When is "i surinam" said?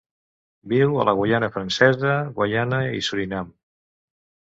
3.01-3.57